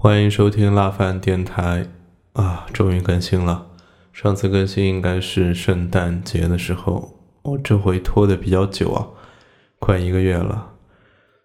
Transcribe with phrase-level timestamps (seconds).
[0.00, 1.84] 欢迎收听辣饭电台
[2.34, 2.68] 啊！
[2.72, 3.66] 终于更新了，
[4.12, 9.08] 上次更新应该是圣诞节的时候，我这回拖的比较久啊，
[9.80, 10.74] 快一个月了，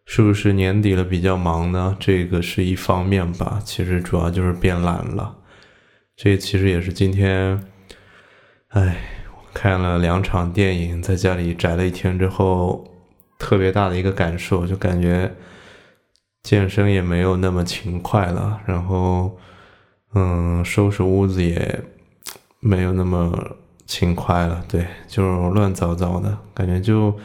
[0.05, 1.97] 是不是年底了比较忙呢？
[1.99, 5.37] 这个是一方面吧，其实主要就是变懒了。
[6.15, 7.59] 这其实也是今天，
[8.67, 8.97] 哎，
[9.51, 12.85] 看了两场电影，在家里宅了一天之后，
[13.39, 15.33] 特别大的一个感受，就感觉。
[16.43, 19.37] 健身也没有那么勤快了，然后，
[20.13, 21.81] 嗯，收拾屋子也
[22.59, 26.81] 没有那么勤快了，对，就乱糟糟的感觉。
[26.81, 27.17] 就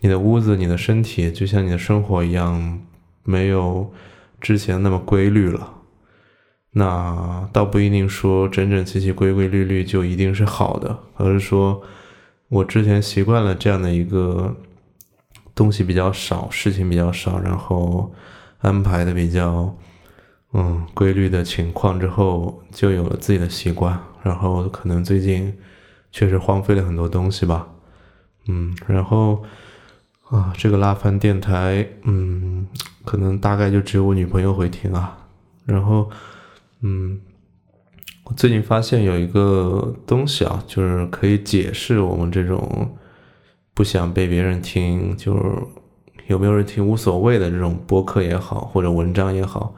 [0.00, 2.78] 你的屋子、你的身体，就像你的生活一样，
[3.22, 3.90] 没有
[4.42, 5.76] 之前那么规律了。
[6.72, 11.80] 那倒不一定说整整齐齐、规规律律就一定是好的，而是说
[12.48, 14.54] 我之前习惯了这样的一个
[15.54, 18.12] 东西比较少，事情比较少，然后。
[18.60, 19.74] 安排的比较，
[20.52, 23.98] 嗯，规律的情况之后，就有了自己的习惯。
[24.22, 25.56] 然后可能最近
[26.12, 27.66] 确实荒废了很多东西吧，
[28.48, 29.42] 嗯，然后
[30.28, 32.66] 啊，这个拉翻电台，嗯，
[33.06, 35.16] 可能大概就只有我女朋友会听啊。
[35.64, 36.10] 然后，
[36.82, 37.18] 嗯，
[38.24, 42.98] 我最近发现有一个东西啊，就是可以解释我们这种
[43.72, 45.42] 不想被别人听，就是。
[46.30, 49.74] 有没有人听无所谓的这种播客也好，或者文章也好？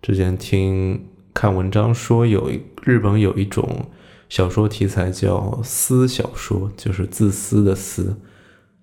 [0.00, 0.98] 之前听
[1.34, 2.50] 看文章说，有
[2.82, 3.84] 日本有一种
[4.30, 8.16] 小说题材叫私小说，就是自私的私，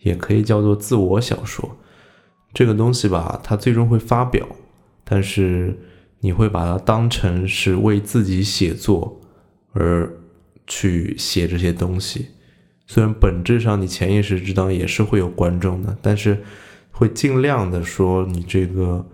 [0.01, 1.77] 也可以叫做自我小说。
[2.53, 4.47] 这个东西吧，它最终会发表，
[5.03, 5.75] 但是
[6.19, 9.19] 你会把它当成是为自己写作
[9.73, 10.07] 而
[10.67, 12.27] 去写这些东西。
[12.85, 16.43] 虽然本质上你潜意识知道也是会有观众的，但是。
[16.97, 19.05] 会尽量的说，你这个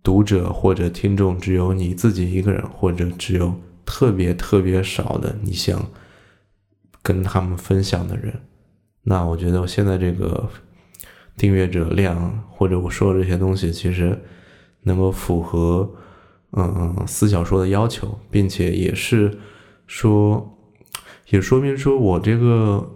[0.00, 3.52] 读者或者听众只有你自己一个人，或者只有
[3.84, 5.90] 特别特别少的你想
[7.02, 8.32] 跟他们分享的人。
[9.02, 10.48] 那我觉得我现在这个
[11.36, 14.16] 订阅者量，或者我说的这些东西，其实
[14.82, 15.92] 能够符合
[16.52, 19.36] 嗯私小说的要求，并且也是
[19.88, 20.56] 说，
[21.30, 22.88] 也说明说我这个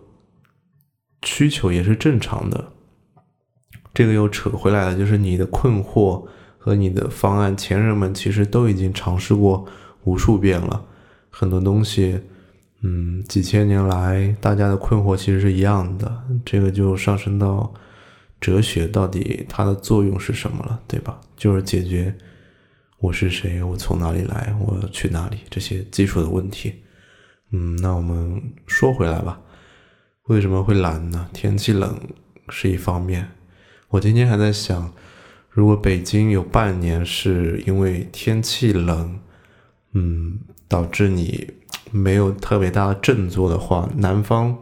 [1.25, 2.74] 需求也是正常的。
[3.95, 6.27] 这个又扯回来了，就是你的困惑
[6.59, 9.65] 和你的方案，前人们其实都已经尝试过
[10.03, 10.85] 无数遍了。
[11.31, 12.21] 很多东西，
[12.83, 16.23] 嗯，几千年来大家的困惑其实是一样的。
[16.45, 17.73] 这个就上升到
[18.41, 21.21] 哲学，到底它的作用是什么了，对吧？
[21.37, 22.13] 就是解决
[22.99, 26.75] 我是谁，我从哪里来，我要去哪里这些基础的问题。
[27.53, 29.41] 嗯，那我们说回来吧，
[30.27, 31.29] 为什么会懒呢？
[31.33, 31.97] 天气冷
[32.49, 33.29] 是一方面。
[33.95, 34.93] 我今天还在想，
[35.49, 39.21] 如果北京有半年是因为天气冷，
[39.93, 41.49] 嗯，导致你
[41.93, 44.59] 没有特别大的振作的话，南方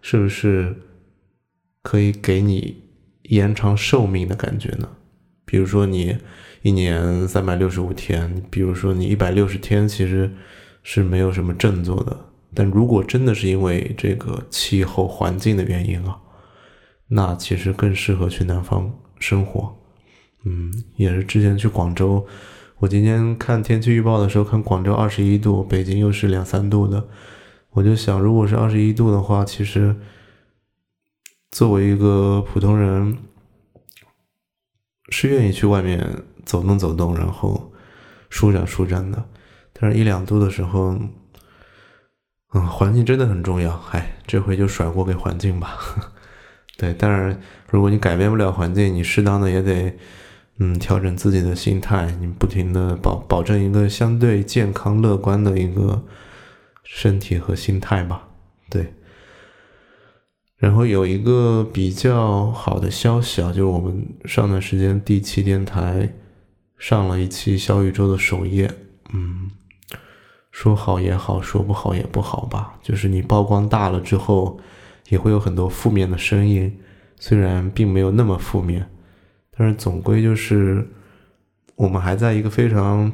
[0.00, 0.76] 是不是
[1.82, 2.84] 可以给你
[3.22, 4.88] 延长寿命的感觉呢？
[5.44, 6.16] 比如说你
[6.62, 10.30] 一年三百六十五天，比如说你一百六十天其实
[10.84, 12.16] 是没有什么振作的。
[12.54, 16.20] 但如果真的是因为这个气候环境的原因啊。
[17.08, 19.76] 那其实更适合去南方生活，
[20.44, 22.26] 嗯，也是之前去广州，
[22.78, 27.08] 我今天看天气预报的时候，看广州二十一度，北京又是两三度的，
[27.70, 29.94] 我就想，如果是二十一度的话，其实
[31.50, 33.16] 作为一个普通人，
[35.10, 37.72] 是愿意去外面走动走动，然后
[38.28, 39.24] 舒展舒展的。
[39.72, 40.98] 但是，一两度的时候，
[42.52, 43.80] 嗯，环境真的很重要。
[43.92, 45.78] 哎，这回就甩锅给环境吧。
[46.78, 49.96] 对，当然，如果你改变不了环境，你适当的也得，
[50.58, 56.04] 嗯，调整自己的心态，你不停的保保证一个相对健康乐观的一个
[56.84, 58.28] 身体和心态吧。
[58.68, 58.92] 对，
[60.58, 66.12] 然后有一个比较好的消息啊，就是我们上段时间第七电台
[66.76, 68.70] 上了一期小宇宙的首页，
[69.14, 69.50] 嗯，
[70.50, 74.60] 说好也好，说不好也不好吧，就是你曝光大了之后。
[75.08, 76.80] 也会有很多负面的声音，
[77.18, 78.90] 虽然并没有那么负面，
[79.56, 80.84] 但是总归就是
[81.76, 83.12] 我们还在一个非常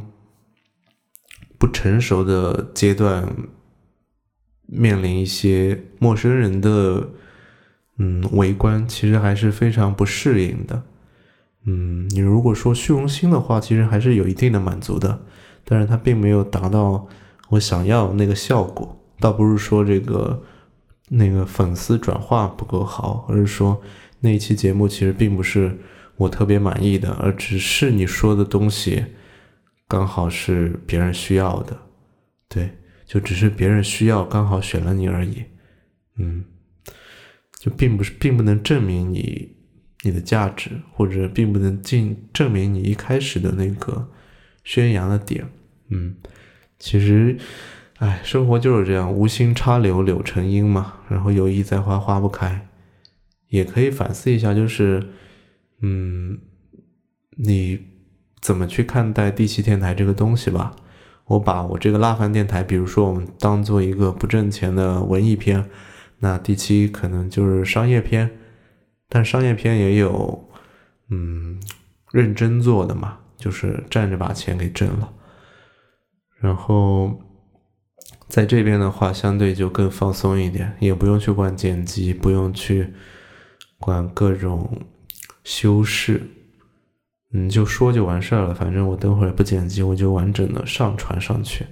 [1.59, 3.29] 不成熟的阶段，
[4.67, 7.11] 面临一些陌生人的
[7.99, 10.83] 嗯围观，其实还是非常不适应的。
[11.65, 15.21] 嗯，你如果说虚荣心的话，其实还是有一定的满足的，
[15.65, 17.06] 但是它并没有达到
[17.50, 20.43] 我想要那个效果，倒不是说这个。
[21.14, 23.81] 那个粉丝转化不够好，而是说
[24.20, 25.79] 那一期节目其实并不是
[26.17, 29.05] 我特别满意的，而只是你说的东西
[29.87, 31.76] 刚好是别人需要的，
[32.49, 32.70] 对，
[33.05, 35.43] 就只是别人需要，刚好选了你而已，
[36.17, 36.44] 嗯，
[37.58, 39.55] 就并不是，并不能证明你
[40.03, 44.11] 你的价值，或者并不能进证明你一开始的那个
[44.65, 45.47] 宣扬的点，
[45.91, 46.17] 嗯，
[46.79, 47.37] 其实，
[48.02, 52.69] 哎，生活就是这样，无心插柳柳成荫嘛，然后有意栽花花不开，
[53.46, 55.10] 也可以反思一下，就是，
[55.82, 56.38] 嗯，
[57.37, 57.93] 你。
[58.43, 60.75] 怎么去看待第七电台这个东西吧？
[61.26, 65.64] 我把我这个拉饭电台，比如说我们当做一个不挣钱的文艺片，
[66.19, 68.28] 那第七可能就是商业片，
[69.08, 70.48] 但商业片也有，
[71.10, 71.60] 嗯，
[72.10, 75.12] 认真做的嘛，就是站着把钱给挣了。
[76.40, 77.16] 然后
[78.32, 82.94] 在这边的话，相对就更放松一点，也不用去管剪辑，不用去
[83.79, 84.81] 管各种
[85.44, 86.31] 修饰。
[87.34, 88.55] 嗯，就说就完事儿了。
[88.55, 91.67] 反正我等会儿不剪辑，我就完整的上传上去。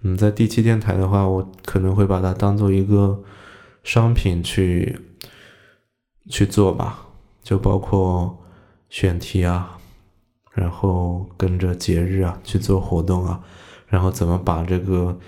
[0.00, 3.22] 嗯，在第七电台的话，我可能会把它当做一个
[3.84, 4.98] 商品去
[6.30, 7.06] 去做吧。
[7.42, 8.42] 就包括
[8.88, 9.76] 选题啊，
[10.54, 13.42] 然后跟着节日啊去做活动啊，
[13.88, 15.18] 然后怎么把这个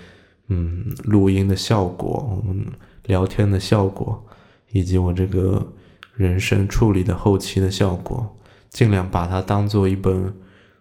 [0.51, 2.65] 嗯录音的效果、我们
[3.05, 4.21] 聊天的效果，
[4.73, 5.73] 以及我这个
[6.13, 8.37] 人声处理的后期的效果。
[8.69, 10.33] 尽量把它当做一本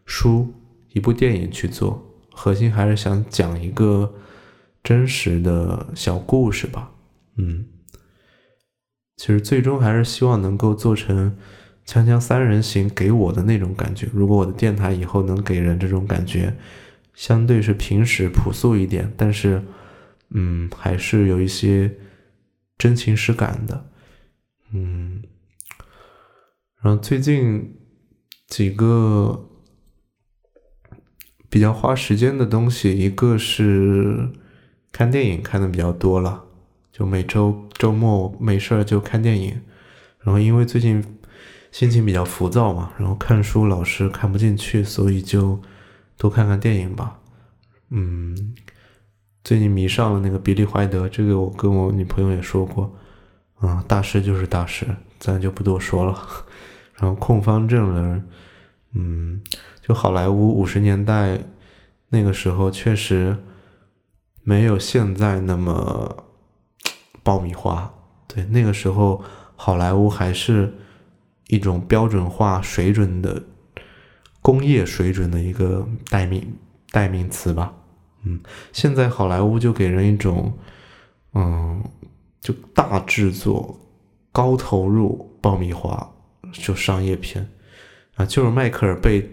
[0.07, 0.47] 书、
[0.93, 2.01] 一部电影去做，
[2.33, 4.15] 核心还是想讲一个
[4.85, 6.93] 真实的小故事吧。
[7.35, 7.67] 嗯，
[9.17, 11.37] 其实最终还是希望能够做成
[11.93, 14.09] 《锵锵三人行》给我的那种感觉。
[14.13, 16.55] 如果我的电台以后能给人这种感觉，
[17.21, 19.63] 相对是平时朴素一点，但是，
[20.31, 21.99] 嗯，还是有一些
[22.79, 23.91] 真情实感的。
[24.73, 25.23] 嗯，
[26.83, 27.77] 然后最近。
[28.51, 29.49] 几个
[31.49, 34.29] 比较花时间的东西，一个是
[34.91, 36.47] 看电影看的比较多了，
[36.91, 39.61] 就每周周末没事儿就看电影。
[40.19, 41.01] 然后因为最近
[41.71, 45.63] 心情比较浮躁嘛，然后看书老是看不进去，所以就
[46.21, 47.19] 多看看电影吧。
[47.89, 48.55] 嗯，
[49.43, 52.95] 最近迷上了那个比利怀德，这个我跟我女朋友也说过，
[53.59, 54.87] 啊，大师就是大师，
[55.19, 56.15] 咱就不多说了。
[57.01, 58.29] 然后控方证人，
[58.93, 59.41] 嗯，
[59.81, 61.41] 就好莱坞五十年代
[62.11, 63.35] 那个时候确实
[64.43, 66.27] 没有现在那么
[67.23, 67.91] 爆米花。
[68.29, 69.25] 对，那个时候
[69.57, 70.75] 好莱坞还是
[71.49, 73.43] 一种标准化水准的
[74.43, 76.55] 工业水准的一个代名
[76.91, 77.75] 代名词吧。
[78.25, 78.41] 嗯，
[78.73, 80.53] 现在好莱坞就给人一种，
[81.35, 81.83] 嗯，
[82.41, 83.79] 就大制作、
[84.33, 86.13] 高投入、爆米花。
[86.53, 87.49] 就商业片
[88.17, 89.25] 啊，就是迈克尔贝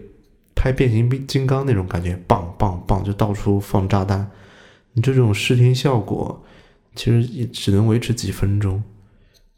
[0.54, 4.30] 拍变形金刚那种感觉，棒棒棒，就到处放炸弹。
[4.92, 6.44] 你这种视听效果
[6.94, 8.84] 其实也只能维持几分钟。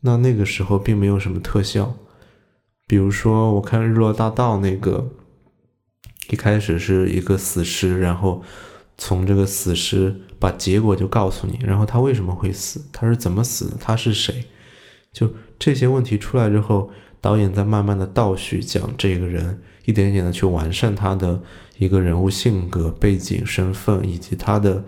[0.00, 1.94] 那那个时候并没有什么特效，
[2.86, 5.10] 比如说我看《日落大道》那个，
[6.30, 8.42] 一开始是一个死尸，然后
[8.96, 14.46] 从这个死尸把结果就告诉你，然后他为什么会死，他是怎么死的，他是谁，
[15.12, 16.90] 就这些问题出来之后。
[17.22, 21.38] 导演在慢慢的倒叙讲这个人，一点点的去完善他的
[21.76, 24.82] 一个人物性格、背景、身份以及他的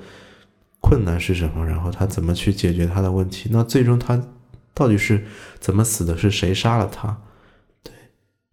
[0.81, 3.51] 困难是什么，然后他怎么去解决他的问题。
[3.53, 4.19] 那最终他
[4.73, 5.27] 到底是
[5.61, 6.17] 怎么死的？
[6.17, 7.21] 是谁杀了他？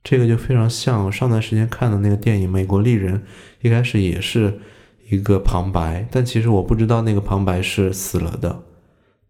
[0.10, 3.20] 这个就非常像上段时间看的那个电影《美国丽人》，
[3.62, 4.60] 一开始也是
[5.08, 8.64] 一个旁白，但其实我不知道那个旁白是死了的。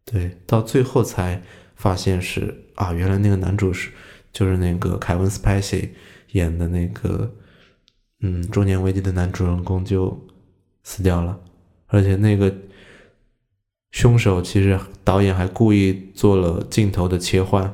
[0.05, 1.43] 对，到最后才
[1.75, 3.89] 发现是啊，原来那个男主是。
[4.31, 5.89] 就是那个凯文·斯派西
[6.33, 7.33] 演的那个，
[8.21, 10.27] 嗯，中年危机的男主人公就
[10.83, 11.37] 死掉了，
[11.87, 12.53] 而且那个
[13.89, 17.73] 凶手其实导演还故意做了镜头的切换，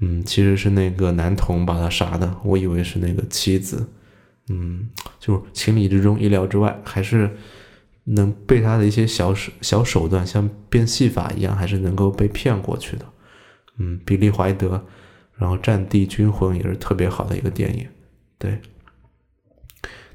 [0.00, 3.88] 嗯，其实是那个男童把他杀的，我以为是那个妻子，
[4.48, 4.88] 嗯，
[5.18, 7.30] 就情理之中，意料之外，还是
[8.04, 13.04] 能被他的一些小手小手段，像变戏法一样，还是能够被骗过去的，
[13.78, 14.84] 嗯，比利·怀德。
[15.34, 17.86] 然后《战地军魂》也是特别好的一个电影，
[18.38, 18.60] 对，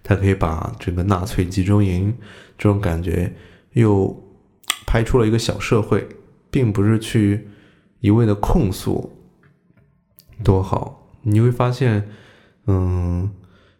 [0.04, 2.14] 他可以把这个纳粹集中营
[2.58, 3.34] 这种感觉
[3.72, 4.14] 又
[4.86, 6.06] 拍出了一个小社会，
[6.52, 7.48] 并不是去
[8.02, 9.10] 一味的控诉，
[10.44, 11.08] 多好！
[11.22, 12.10] 你会发现，
[12.68, 13.32] 嗯，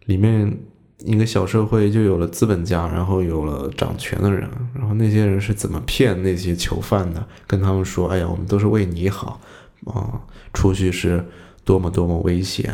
[0.06, 0.58] 里面
[1.00, 7.28] 一个小社会就有了资本家，然后有了掌权的人，然后那些人是怎么骗那些囚犯的？
[7.46, 9.42] 跟他们说：“哎呀，我们都是为你好。”
[9.86, 10.22] 啊，
[10.54, 11.26] 出去是
[11.66, 12.74] 多么多么危险！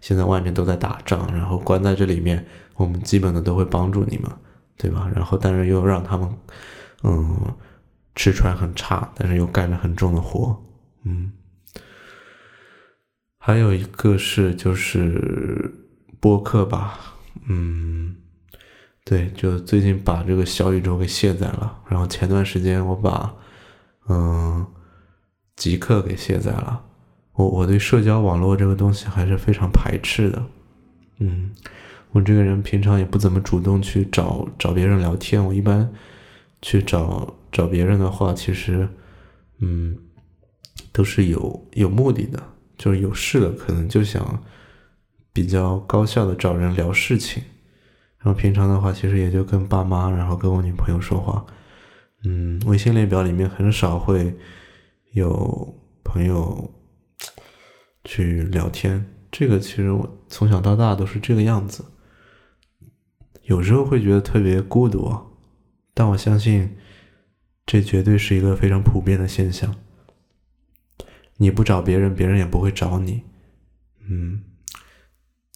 [0.00, 4.28] 现在外面都在打仗，然后关在这里面，我们基本的都会帮助你们，
[4.76, 5.08] 对吧？
[5.14, 6.28] 然后但是又让他们，
[7.04, 7.36] 嗯，
[8.16, 10.60] 吃穿很差，但是又干着很重的活，
[11.04, 11.30] 嗯。
[13.48, 15.72] 还有一个是就是
[16.20, 17.00] 播客吧，
[17.48, 18.14] 嗯，
[19.06, 23.34] 对，就最近把这个小宇宙给卸载了，然后前段时间我把
[24.10, 24.66] 嗯
[25.56, 26.84] 极客给卸载了。
[27.32, 30.44] 我我对社交网络这个东西还是非常排斥的，
[31.20, 31.50] 嗯，
[32.10, 35.90] 我这个人平常也不怎么主动去找找别人聊天，我一般
[36.60, 38.86] 去找找别人的话，其实
[39.60, 39.96] 嗯
[40.92, 42.42] 都是有有目的的。
[42.78, 44.42] 就是有事了，可能就想
[45.32, 47.42] 比较高效的找人聊事情，
[48.18, 51.44] 然后平常的话，其实也就跟爸妈，然后跟我女朋友说话。
[52.24, 54.34] 嗯，微信列表里面很少会
[55.12, 56.72] 有朋友
[58.04, 59.04] 去聊天。
[59.30, 61.84] 这个其实我从小到大都是这个样子，
[63.42, 65.14] 有时候会觉得特别孤独，
[65.94, 66.76] 但我相信
[67.66, 69.74] 这绝对是一个非常普遍的现象。
[71.38, 73.22] 你不找别人，别人也不会找你。
[74.10, 74.42] 嗯，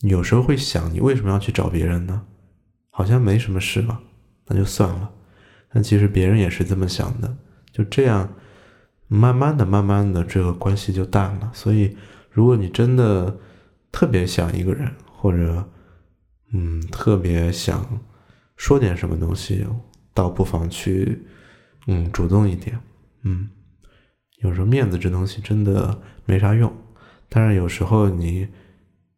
[0.03, 2.25] 有时候会想，你为什么要去找别人呢？
[2.89, 4.01] 好像没什么事嘛，
[4.47, 5.11] 那就算了。
[5.73, 7.37] 但其实别人也是这么想的，
[7.73, 8.33] 就这样，
[9.09, 11.51] 慢慢的、慢慢的，这个关系就淡了。
[11.53, 11.97] 所以，
[12.31, 13.39] 如果你真的
[13.91, 15.69] 特别想一个人，或者
[16.53, 18.01] 嗯，特别想
[18.57, 19.67] 说点什么东西，
[20.15, 21.23] 倒不妨去
[21.87, 22.79] 嗯，主动一点，
[23.23, 23.51] 嗯。
[24.43, 26.73] 有时候面子这东西真的没啥用，
[27.29, 28.47] 但是有时候你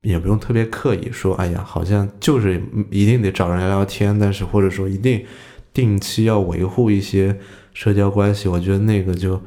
[0.02, 5.24] 也不用特别刻意说，哎呀，好像就是一定得找人聊聊天，但是或者说一定
[5.72, 7.38] 定期要维护一些
[7.72, 9.40] 社交关系，我觉得那个就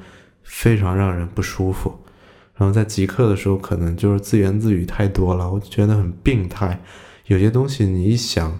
[0.44, 1.96] 非常让人不舒服。
[2.56, 6.82] 然后在极客的时候，可能就是自言自语太多了，我觉得很病态。
[7.28, 8.58] 有些东西你一想，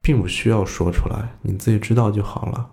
[0.00, 2.70] 并不需要说出来，你自己知道就好了。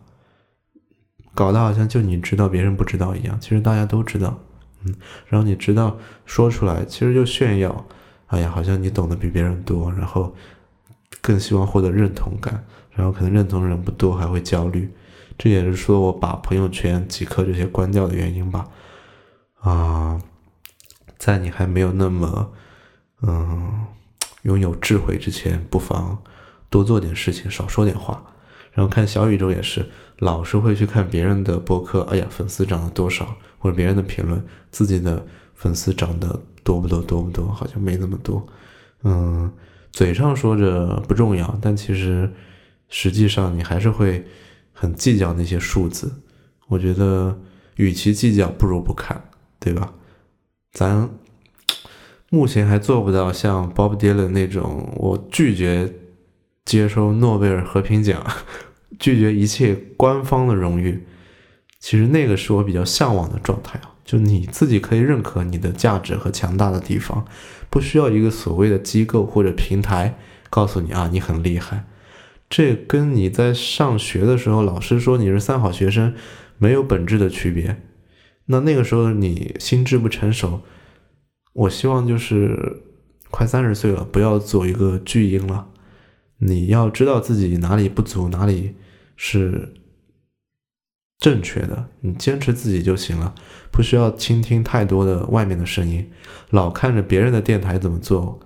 [1.39, 3.39] 搞得好像就你知道，别人不知道一样。
[3.39, 4.37] 其实大家都知道，
[4.83, 4.93] 嗯。
[5.27, 7.85] 然后你知道说出来，其实就炫耀。
[8.27, 10.35] 哎呀，好像你懂得比别人多，然后
[11.21, 12.65] 更希望获得认同感。
[12.91, 14.93] 然后可能认同人不多，还会焦虑。
[15.37, 18.67] 这也是说我把朋友圈、即刻这些关掉的原因吧。
[19.61, 20.21] 啊，
[21.17, 22.51] 在你还没有那么
[23.21, 23.85] 嗯
[24.41, 26.21] 拥有智慧之前，不妨
[26.69, 28.21] 多做点事情，少说点话。
[28.79, 29.85] 然后看小宇宙也是。
[30.19, 33.35] 老是会去看别人的博客，哎呀，粉丝涨了多少？
[33.57, 37.01] 或者别人的评论，自己的粉丝涨得多不多？
[37.01, 37.45] 多不多？
[37.51, 38.45] 好像没那么多。
[39.03, 39.51] 嗯，
[39.91, 42.31] 嘴上说着不重要，但其实
[42.87, 44.25] 实际上你还是会
[44.71, 46.09] 很计较那些数字。
[46.69, 47.37] 我觉得，
[47.75, 49.21] 与其计较，不如不看，
[49.59, 49.93] 对吧？
[50.71, 51.09] 咱
[52.29, 55.93] 目前还做不到像 Bob Dylan 那种，我拒绝
[56.63, 58.25] 接收诺贝尔和平奖。
[58.99, 61.05] 拒绝一切官方的荣誉，
[61.79, 63.95] 其实那个是我比较向往的状态啊。
[64.03, 67.25] 就你自己可以认可你的价值和强大的地方，
[67.69, 70.17] 不需要一个所谓的机构或者平台
[70.49, 71.85] 告诉你啊你很厉害。
[72.49, 76.15] 这跟你在上学的时候老师说你是三好学生
[76.57, 77.79] 没有本质的区别。
[78.47, 80.61] 那那个时候你心智不成熟，
[81.53, 82.81] 我希望就是
[83.29, 85.67] 快三十岁了，不要做一个巨婴了。
[86.39, 88.73] 你要知道自己哪里不足，哪里。
[89.21, 89.73] 是
[91.17, 93.35] 正确的，你坚持自己就行了，
[93.69, 96.09] 不需要倾听太多的外面的声音，
[96.51, 98.39] 老看着别人的电台怎么做，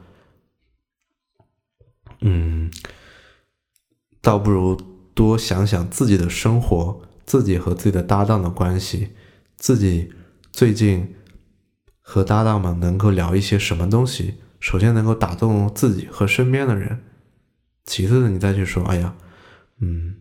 [2.22, 2.72] 嗯，
[4.20, 4.76] 倒不如
[5.14, 9.10] 多想想自己的生活，自己和自己的搭档的关系，
[9.56, 10.12] 自己
[10.52, 11.14] 最近
[12.02, 17.04] 和搭档们能够聊一些什么东西，首先能够打动自己和身边的人，
[17.86, 19.16] 其次的你再去说，哎呀，
[19.80, 20.16] 嗯。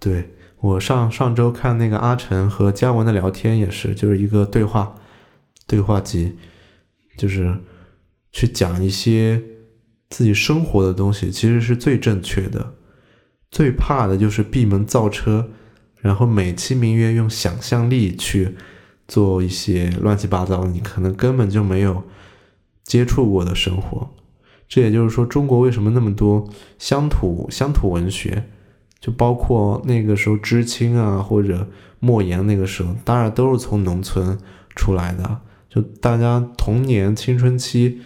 [0.00, 4.94] 对我上上周看那个阿晨和姜文的聊天也是，就是一个对话
[5.66, 6.36] 对话集，
[7.16, 7.56] 就是
[8.32, 9.42] 去讲一些
[10.08, 12.74] 自己生活的东西，其实是最正确的。
[13.50, 15.50] 最怕的就是闭门造车，
[16.00, 18.56] 然后美其名曰用想象力去
[19.06, 22.04] 做一些乱七八糟，你可能根本就没有
[22.84, 24.10] 接触过的生活。
[24.68, 28.50] 这也就是说，中国为什么那么多乡土乡土文学？
[29.00, 31.68] 就包括那个时候知青啊，或者
[32.00, 34.38] 莫言那个时候，当然都是从农村
[34.74, 35.40] 出来的。
[35.68, 38.00] 就大家童年青春期，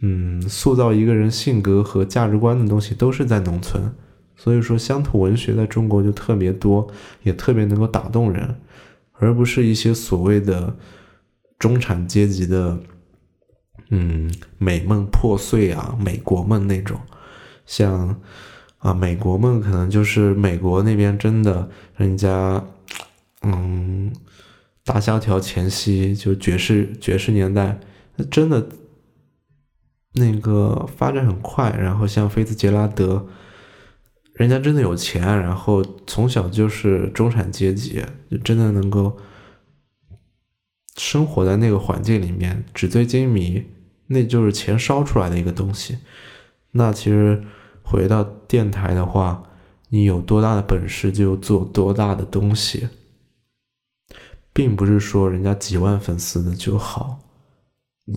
[0.00, 3.92] 嗯，塑造一个人性格和价值观的东西都是在农村。
[4.36, 6.86] 所以说，乡土文学在中国就特别多，
[7.24, 8.54] 也特别能够打动人，
[9.14, 10.76] 而不是一些所谓的
[11.58, 12.78] 中产阶级的
[13.90, 17.00] 嗯，美梦破碎啊，美国梦那种，
[17.66, 18.20] 像
[18.78, 22.64] 啊，美国梦可能就是美国那边真的人家，
[23.42, 24.12] 嗯，
[24.84, 27.78] 大萧条前夕就爵士爵士年代，
[28.30, 28.68] 真的
[30.14, 33.26] 那个发展很快，然后像菲茨杰拉德。
[34.34, 39.18] 人家真的有钱，然后从小就是中产阶级，就真的能够
[40.96, 43.64] 生活在那个环境里面，纸醉金迷，
[44.06, 45.98] 那就是钱烧出来的一个东西。
[46.70, 47.42] 那其实
[47.88, 49.42] 回到电台的话，
[49.88, 52.88] 你有多大的本事就做多大的东西，
[54.52, 57.18] 并不是说人家几万粉丝的就好，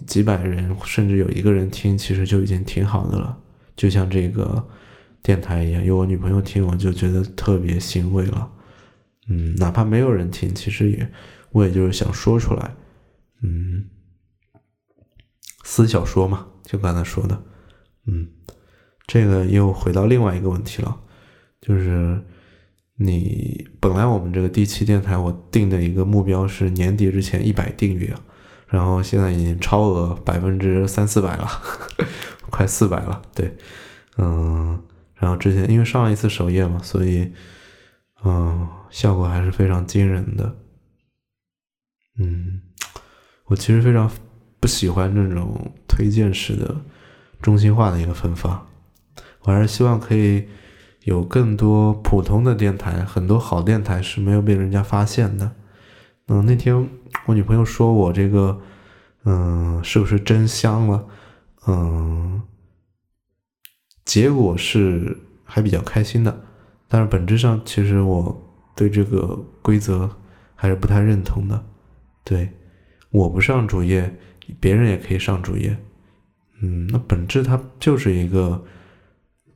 [0.05, 3.37] 几百人甚至有一个人听，其实就已经挺好的了。
[3.75, 4.67] 就像这个。
[5.23, 8.51] 电台一样，有我女朋友听，我就觉得特别欣慰了。
[9.29, 11.11] 嗯，哪怕没有人听，其实也，
[11.51, 12.75] 我也就是想说出来。
[13.43, 13.85] 嗯，
[15.63, 17.39] 私小说嘛，就刚才说的。
[18.07, 18.27] 嗯，
[19.11, 20.97] 这个又回到另外一个问题了，
[21.59, 22.17] 就是
[22.95, 28.15] 你本来我们这个第七电台，我定的一个目标是年底之前一百订阅，
[28.69, 31.45] 然后现在已经超额百分之三四百了，
[32.49, 33.21] 快四百了。
[33.35, 33.57] 对，
[34.17, 34.81] 嗯。
[35.15, 37.33] 然后之前因为上一次首页嘛，所以，
[38.23, 40.55] 嗯，效果还是非常惊人的。
[42.17, 42.61] 嗯，
[43.47, 44.09] 我其实非常
[44.61, 46.73] 不喜欢这种推荐式的
[47.41, 48.65] 中心化的一个分发，
[49.43, 50.47] 我还是希望可以
[51.03, 55.51] 有更多普通的电台，很多好电台是没有被人家发现的。
[56.27, 56.87] 嗯，那天
[57.25, 58.61] 我女朋友说我这个，
[59.25, 61.07] 嗯，是不是真香了？
[61.67, 62.41] 嗯。
[64.03, 66.43] 结果是还比较开心的，
[66.89, 70.09] 但是本质上其实我对这个规则
[70.55, 71.63] 还是不太认同的。
[72.23, 72.49] 对，
[73.11, 74.17] 我不上主页，
[74.59, 75.77] 别人也可以上主页。
[76.61, 78.61] 嗯，那本质它就是一个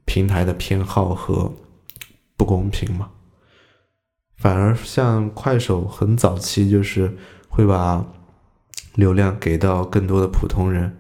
[0.06, 1.54] 平台的偏好和
[2.38, 3.12] 不公平嘛。
[4.38, 7.18] 反而像快手很早期就是
[7.50, 8.06] 会把
[8.96, 10.98] 流量给到更多的普通人。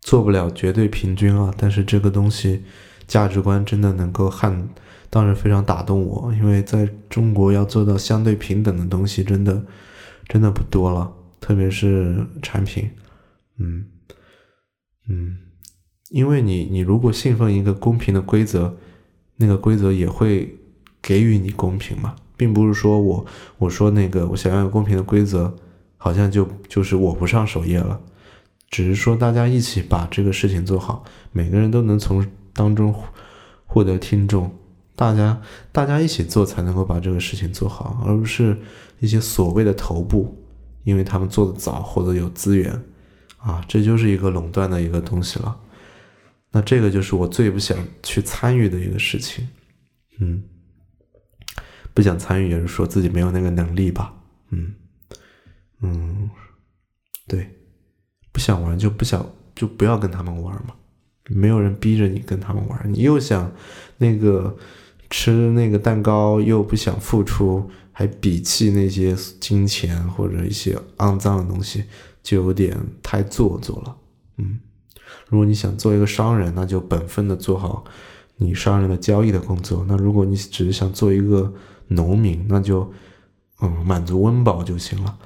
[0.00, 2.64] 做不了绝对平均啊，但是这个东西
[3.06, 4.70] 价值观真的能够撼，
[5.10, 9.62] 当然非常打动我，因为在中国要做到相对平等的东西，真的
[10.26, 12.90] 真的不多了，特别是产品，
[13.58, 13.84] 嗯
[15.06, 15.36] 嗯，
[16.10, 18.76] 因为你你如果信奉一个公平的规则，
[19.36, 20.56] 那个规则也会
[21.00, 23.24] 给予你公平嘛，并不是说我
[23.58, 25.54] 我说那个我想要公平的规则，
[25.96, 27.98] 好像就就是我不上首页了。
[28.70, 32.94] 只是说，大家一起把这个事情做好，每个人都能从当中
[33.66, 34.50] 获得听众。
[34.94, 35.40] 大家
[35.72, 38.56] 大家一起做，才能够把这个事情做好，而不是
[38.98, 40.36] 一些所谓的头部，
[40.84, 42.70] 因为他们做的早或者有资源
[43.38, 45.56] 啊，这就是一个垄断的一个东西了。
[46.52, 49.48] 那这个就是我最不想去参与的一个事情。
[50.18, 50.42] 嗯，
[51.94, 54.14] 不想参与也是说自己没有那个能力吧。
[54.50, 54.74] 嗯
[55.80, 56.30] 嗯，
[57.26, 57.56] 对。
[58.32, 60.74] 不想玩就不想就不要跟他们玩嘛，
[61.28, 63.52] 没有人逼着你跟他们玩，你又想
[63.98, 64.56] 那个
[65.10, 71.84] 吃那个蛋糕，又不想付出，还鄙弃那些金钱或者一些肮脏的东西，
[72.22, 73.96] 就有点太做作了。
[74.38, 74.60] 嗯，
[75.30, 77.84] 如果你想做一个商人，那就本分的做好
[78.36, 81.50] 你商人的交易的工作；那如果你只是想做一个
[81.88, 82.92] 农民，那就
[83.62, 85.18] 嗯满足温饱就行了。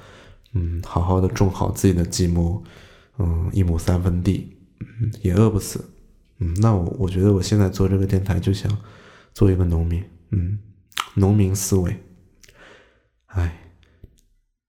[0.53, 2.63] 嗯，好好的种好自己的几亩。
[3.17, 5.85] 嗯，一亩三分地，嗯，也饿不死。
[6.39, 8.69] 嗯，那我我觉得我现在做这个电台就想
[9.33, 10.59] 做一个农民，嗯，
[11.13, 11.95] 农民思维。
[13.27, 13.71] 哎，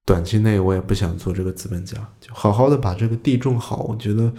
[0.04, 3.82] 短期内我也不想做这个资本家，就好好的把这个地种好。
[3.88, 4.32] 我觉得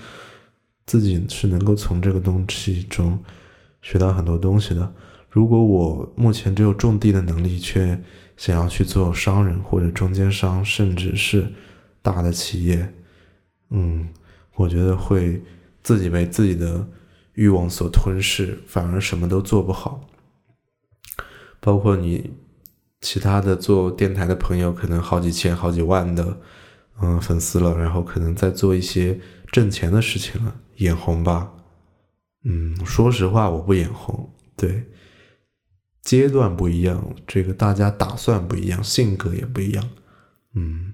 [0.88, 3.20] 自己是能够从这个东西中
[3.84, 4.92] 学到很多东西的。
[5.30, 8.02] 如果我目前只有种地的能力，却
[8.38, 11.48] 想要去做商人或者中间商，甚至是
[12.02, 12.92] 大的企业。
[13.70, 14.08] 嗯，
[14.56, 15.44] 我觉得会
[15.84, 16.88] 自己被自己的
[17.34, 20.08] 欲望所吞噬，反而什么都做不好。
[21.60, 22.32] 包括你
[23.02, 26.38] 其他的做电台的朋友，可能好几千、好几万的
[27.02, 29.20] 嗯粉丝了，然后可能在做一些
[29.52, 31.54] 挣钱的事情了，眼红吧？
[32.44, 34.34] 嗯，说实话，我不眼红。
[34.56, 34.84] 对，
[36.02, 39.90] 阶段不一样，这个大家打算不一样，性格也不一样。
[40.54, 40.94] 嗯。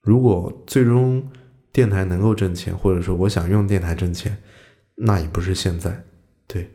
[0.00, 1.30] 如果最终
[1.72, 4.42] 电台能够挣钱，或者说我想用电台挣钱，
[4.96, 6.04] 那也不是现在，
[6.48, 6.70] 对，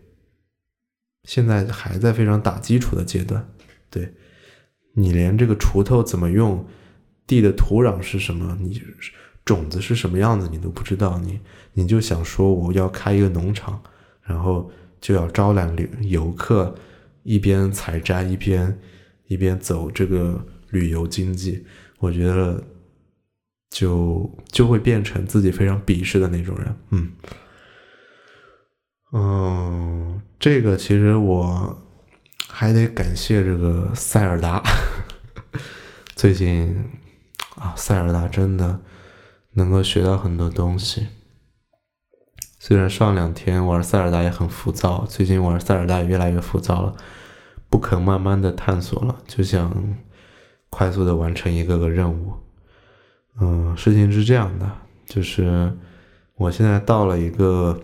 [1.23, 3.49] 现在还在非常打基础的阶段，
[3.89, 4.13] 对，
[4.93, 6.65] 你连这个锄头怎么用，
[7.25, 8.81] 地的土壤是什么，你
[9.47, 11.39] 种子是什么样子你都不知道，你
[11.73, 13.81] 你就想说我要开一个农场，
[14.21, 16.75] 然后就要招揽旅游客，
[17.23, 18.77] 一边采摘一边
[19.27, 21.65] 一边走这个旅游经济，
[21.99, 22.61] 我觉得
[23.69, 27.11] 就就会变成自己非常鄙视的那种人，嗯
[29.13, 31.81] 嗯，这个其实我
[32.49, 34.61] 还得感谢这个塞尔达，
[36.15, 36.75] 最近
[37.55, 38.79] 啊，塞尔达真的。
[39.57, 41.07] 能够学到很多东西。
[42.59, 46.95] 虽然上两天玩塞尔达也很浮躁，最近玩塞尔达也越来越浮躁了，
[47.67, 49.97] 不肯慢慢的探索了，就想
[50.69, 52.33] 快速的完成一个个任务。
[53.41, 54.71] 嗯，事情是这样的，
[55.07, 55.75] 就是
[56.35, 57.79] 我现在到了一个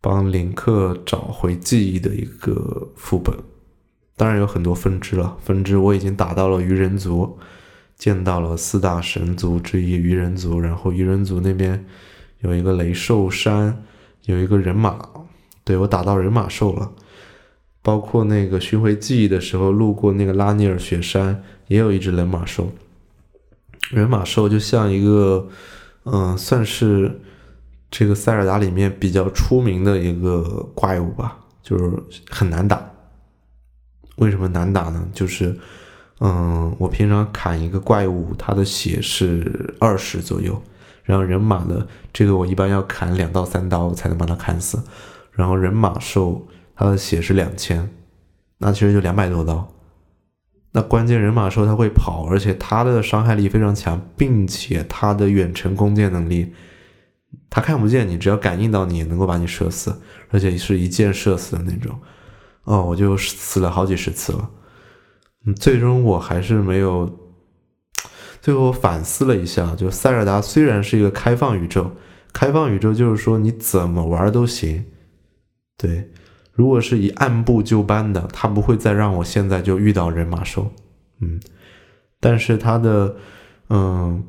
[0.00, 3.36] 帮林克找回记忆的一个副本，
[4.16, 7.36] 当然有很多分支了，分支我已经打到了鱼人族。
[8.00, 11.84] 见到了四大神族之一鱼人族，然后鱼人族那边
[12.38, 13.84] 有一个雷兽山，
[14.24, 15.06] 有一个人马，
[15.64, 16.92] 对我打到人马兽了。
[17.82, 22.72] 包括那个巡回记忆的时候，路过那个拉尼尔雪山，也有一只人马兽。
[23.90, 25.46] 人马兽就像一个，
[26.04, 27.20] 嗯，算是
[27.90, 30.42] 这个塞尔达里面比较出名的一个
[30.74, 32.82] 怪物吧，就是很难打。
[34.16, 35.06] 为什么难打呢？
[35.12, 35.54] 就是。
[36.20, 40.62] 嗯，我平常砍一个怪物，它的血是二十左右，
[41.02, 44.82] 然后人马的这个我一般要砍两到三刀才能把它砍死，
[45.32, 47.90] 然后人马兽它的血是两千，
[48.58, 49.72] 那其实就两百多刀。
[50.72, 56.52] 那关键人马兽它会跑，而且它的伤害力非常强，并且它的远程弓箭能力，
[57.48, 61.98] 它看不见你，只要感应到你也能够把你射死，而且是一箭射死的那种。
[62.64, 64.50] 哦，我就死了好几十次了。
[65.46, 67.18] 嗯，最终我还是没有。
[68.42, 71.90] 最后反思了一下，就塞尔达虽然是一个开放宇宙，
[72.32, 74.82] 开放宇宙就是说你怎么玩都行。
[75.76, 76.08] 对，
[76.54, 80.72] 如果是以按部就班的，他不会再让我现在就遇到人马兽。
[81.20, 81.38] 嗯，
[82.18, 83.14] 但是他的
[83.68, 84.24] 嗯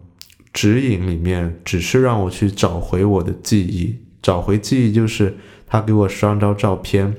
[0.51, 7.15] 指引里面只是让我去找回我的记忆，找回记忆就是他给我十二张照片，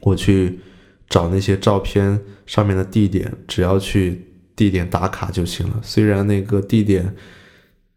[0.00, 0.60] 我去。
[1.08, 5.80] 找那些照片上面的地点，只要去地点打卡就行了。
[5.82, 7.14] 虽然那个地点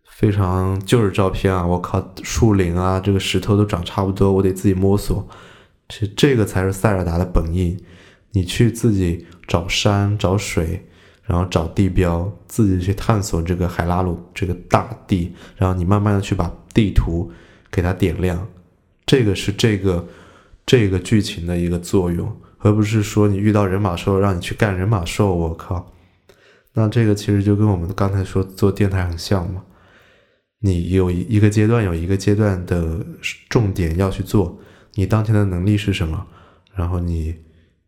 [0.05, 5.27] 非常就是照片啊，我靠，树林啊，这个石头都长差不多，我得自己摸索。
[5.89, 7.83] 其实这个才是塞尔达的本意，
[8.31, 10.87] 你去自己找山、找水，
[11.23, 17.29] 然后找地标，自己去探索这个海拉鲁这个大地，然后你慢慢的去把地图
[17.69, 18.47] 给它点亮。
[19.05, 20.07] 这个是这个
[20.71, 22.33] 这个剧情的一个作用。
[22.59, 25.91] 而不是说你遇到人马兽让你去干人马兽，我靠，
[26.73, 29.65] 那这个其实就跟我们刚才说做电台很像嘛。
[30.59, 33.05] 你有一个阶段有一个阶段的
[33.49, 34.57] 重点要去做，
[34.93, 36.27] 你当前的能力是什么，
[36.73, 37.35] 然后你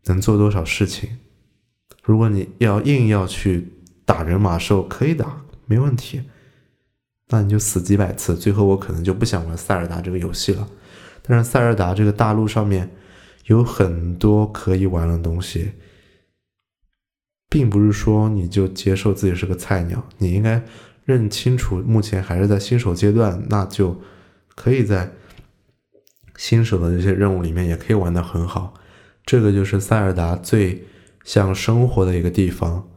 [0.04, 1.08] 能做多少事情。
[2.02, 3.72] 如果你要硬要去
[4.04, 6.20] 打人马兽，可以打，没问题，
[7.28, 10.68] 那你就死几百次，最后我可能就不想玩塞尔达这个游戏了。
[11.26, 12.90] 但是塞尔达这个大陆上面。
[13.46, 15.72] 有很多可以玩的东西，
[17.50, 20.62] 并不是说你就接受自己是个菜鸟，你应该
[21.04, 24.00] 认清楚，目前还是在新手阶段，那就
[24.54, 25.12] 可以在
[26.38, 28.72] 新手的这些任务里面也可以玩得很好。
[29.26, 30.86] 这个就是塞尔达最
[31.22, 32.88] 像生活的一个地方，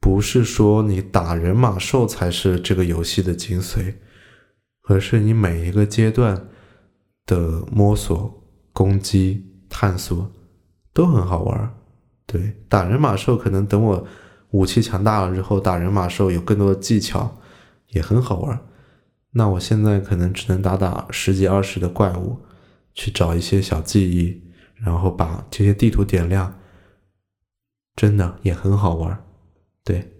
[0.00, 3.96] 不是说你打人马兽才是这个游戏的精髓，
[4.84, 6.48] 而是你每一个阶段
[7.26, 9.44] 的摸索、攻击。
[9.68, 10.30] 探索
[10.94, 11.74] 都很好玩，
[12.24, 14.06] 对打人马兽可能等我
[14.52, 17.36] 武器强大了之后，打人马兽有更多的技巧
[17.88, 18.58] 也很好玩。
[19.32, 22.38] 那我现在可能只能打打十几二十的怪物，
[22.94, 24.40] 去找一些小记忆，
[24.76, 26.56] 然后把这些地图点亮，
[27.96, 29.24] 真的也很好玩。
[29.84, 30.12] 对，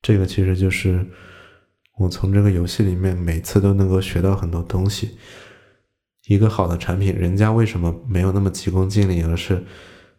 [0.00, 1.04] 这个其实就是
[1.98, 5.18] 我从这个游戏里面每次都能够学到很多东西。
[6.26, 9.62] 一个好的产品，人家为什么没有那么急功近利，而是，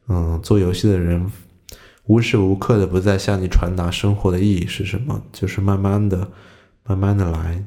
[0.07, 1.31] 嗯，做游戏的人
[2.05, 5.19] 无时无刻的不在向你传达生活的意义是什么？
[5.31, 6.29] 就是慢慢的、
[6.83, 7.63] 慢慢的来，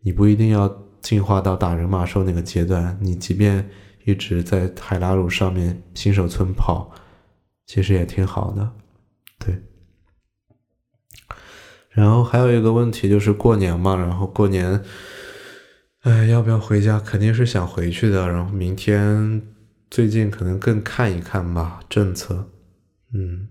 [0.00, 3.68] 你不一定要进化到打人马兽那个阶段，你即便
[4.06, 6.90] 一直在海拉鲁上面新手村跑，
[7.66, 8.72] 其实也挺好的，
[9.38, 9.62] 对。
[11.90, 14.82] 然后还有一个问题就是过年嘛，然后过年。
[16.06, 17.00] 哎，要不要回家？
[17.00, 18.28] 肯定是想回去的。
[18.28, 19.42] 然后明天，
[19.90, 22.48] 最近可能更看一看吧，政策。
[23.12, 23.48] 嗯，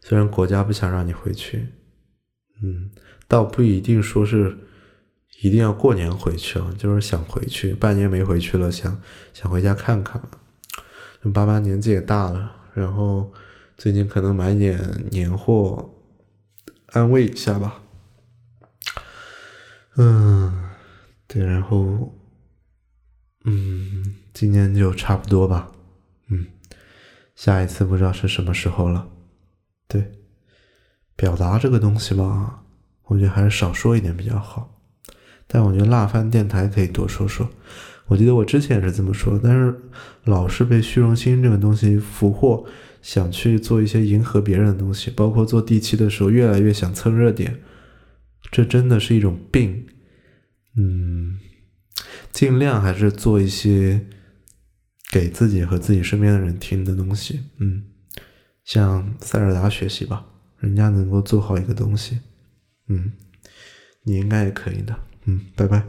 [0.00, 1.68] 虽然国家不想让你回去，
[2.60, 2.90] 嗯，
[3.28, 4.58] 倒不一定说是
[5.42, 9.00] 一定要过年回去啊，就是想回去，半年没回去了，想
[9.32, 10.20] 想回家看看。
[11.32, 13.32] 爸爸年纪也大了，然后
[13.78, 15.94] 最近可能买点年货，
[16.86, 17.80] 安慰一下吧。
[19.96, 20.59] 嗯，
[21.32, 22.12] 对，然后，
[23.44, 25.70] 嗯，今年就差不多吧。
[26.28, 26.44] 嗯，
[27.36, 29.08] 下一次不知道是什么时候了。
[29.86, 30.10] 对，
[31.14, 32.64] 表达这个东西吧，
[33.04, 34.76] 我觉得还是少说一点比较好。
[35.46, 37.48] 但我觉得辣饭电台可以多说说。
[38.08, 39.80] 我记得我之前也是这么说，但是
[40.24, 42.66] 老是被虚荣心这个东西俘获，
[43.02, 47.62] 想去做一些迎合别人的东西，包括做第七的时候，越来越想蹭热点。
[48.50, 49.86] 这真的是一种病。
[50.80, 51.38] 嗯，
[52.32, 54.06] 尽量还是做一些
[55.10, 57.40] 给自己和自己身边的人听的东西。
[57.58, 57.84] 嗯，
[58.64, 60.24] 向塞尔达学习吧，
[60.60, 62.20] 人家能够做好一个东西。
[62.88, 63.12] 嗯，
[64.04, 64.98] 你应该也可以的。
[65.24, 65.84] 嗯，拜拜。